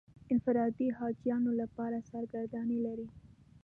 انفرادي 0.33 0.87
حاجیانو 0.99 1.51
لپاره 1.61 2.05
سرګردانۍ 2.09 2.79
لري. 2.87 3.07